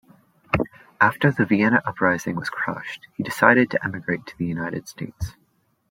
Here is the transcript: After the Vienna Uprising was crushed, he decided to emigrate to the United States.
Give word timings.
After 0.99 1.29
the 1.31 1.45
Vienna 1.45 1.79
Uprising 1.85 2.35
was 2.35 2.49
crushed, 2.49 3.05
he 3.13 3.21
decided 3.21 3.69
to 3.69 3.85
emigrate 3.85 4.25
to 4.25 4.35
the 4.35 4.47
United 4.47 4.87
States. 4.87 5.35